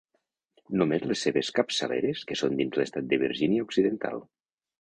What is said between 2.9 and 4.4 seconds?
de Virgínia Occidental.